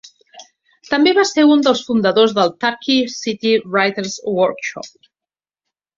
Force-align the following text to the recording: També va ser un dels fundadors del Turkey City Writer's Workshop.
També 0.93 1.11
va 1.17 1.25
ser 1.31 1.43
un 1.57 1.61
dels 1.67 1.83
fundadors 1.89 2.35
del 2.39 2.53
Turkey 2.65 3.03
City 3.19 3.55
Writer's 3.67 4.19
Workshop. 4.39 5.09